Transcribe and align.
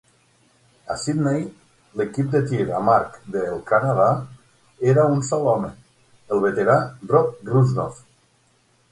A 0.93 0.95
Sidney 1.01 1.41
l'equip 1.99 2.31
de 2.35 2.39
tir 2.51 2.63
amb 2.77 2.91
arc 2.93 3.19
del 3.35 3.59
Canadà 3.71 4.07
era 4.93 5.03
un 5.17 5.21
sol 5.27 5.45
home, 5.51 5.69
el 6.37 6.41
veterà 6.47 6.79
Rob 7.13 7.53
Rusnov. 7.53 8.01